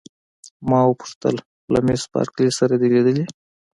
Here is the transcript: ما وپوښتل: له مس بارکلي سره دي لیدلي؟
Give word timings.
ما 0.69 0.79
وپوښتل: 0.85 1.35
له 1.73 1.79
مس 1.85 2.01
بارکلي 2.13 2.51
سره 2.59 2.73
دي 2.81 2.87
لیدلي؟ 2.95 3.25